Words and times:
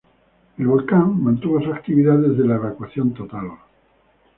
El 0.57 0.65
volcán 0.65 1.23
mantuvo 1.23 1.61
su 1.61 1.71
actividad 1.71 2.17
desde 2.17 2.47
la 2.47 2.55
evacuación 2.55 3.13
total. 3.13 3.51